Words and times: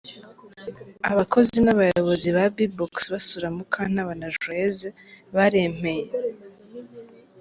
Abakozi 1.11 1.57
n'abayobozi 1.61 2.27
ba 2.35 2.45
Bbox 2.57 2.95
basura 3.13 3.47
Mukantabana 3.55 4.25
Joyeuse 4.39 4.87
baremeye. 5.35 6.05